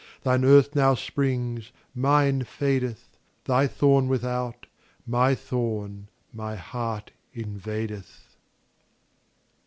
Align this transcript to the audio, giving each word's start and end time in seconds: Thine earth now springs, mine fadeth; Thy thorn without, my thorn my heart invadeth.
Thine 0.23 0.43
earth 0.43 0.73
now 0.73 0.95
springs, 0.95 1.71
mine 1.93 2.41
fadeth; 2.43 3.19
Thy 3.45 3.67
thorn 3.67 4.07
without, 4.07 4.65
my 5.05 5.35
thorn 5.35 6.09
my 6.33 6.55
heart 6.55 7.11
invadeth. 7.35 8.35